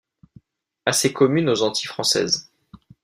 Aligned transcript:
Assez 0.87 1.13
commune 1.13 1.47
aux 1.51 1.61
Antilles 1.61 1.85
françaises. 1.85 2.49